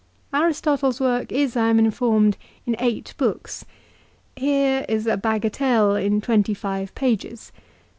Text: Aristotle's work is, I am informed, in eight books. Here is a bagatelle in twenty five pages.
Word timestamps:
Aristotle's 0.33 0.99
work 0.99 1.31
is, 1.31 1.55
I 1.55 1.69
am 1.69 1.77
informed, 1.77 2.35
in 2.65 2.75
eight 2.79 3.13
books. 3.19 3.65
Here 4.35 4.83
is 4.89 5.05
a 5.05 5.15
bagatelle 5.15 5.93
in 5.95 6.21
twenty 6.21 6.55
five 6.55 6.95
pages. 6.95 7.51